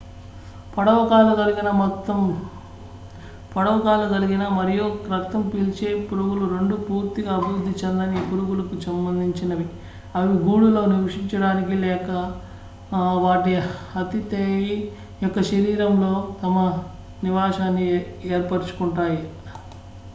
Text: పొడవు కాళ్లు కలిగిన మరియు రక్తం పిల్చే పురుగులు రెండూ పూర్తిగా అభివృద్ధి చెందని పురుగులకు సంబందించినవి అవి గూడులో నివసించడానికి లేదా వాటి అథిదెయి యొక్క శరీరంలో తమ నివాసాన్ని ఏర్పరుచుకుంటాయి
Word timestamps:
పొడవు 0.73 1.01
కాళ్లు 3.81 4.05
కలిగిన 4.11 4.43
మరియు 4.53 4.85
రక్తం 5.11 5.41
పిల్చే 5.49 5.89
పురుగులు 6.05 6.45
రెండూ 6.53 6.75
పూర్తిగా 6.87 7.31
అభివృద్ధి 7.33 7.73
చెందని 7.81 8.21
పురుగులకు 8.29 8.77
సంబందించినవి 8.85 9.67
అవి 10.15 10.33
గూడులో 10.43 10.81
నివసించడానికి 10.85 11.75
లేదా 11.83 12.19
వాటి 13.23 13.53
అథిదెయి 13.95 14.75
యొక్క 15.23 15.39
శరీరంలో 15.49 16.13
తమ 16.43 16.55
నివాసాన్ని 17.23 17.87
ఏర్పరుచుకుంటాయి 18.31 19.21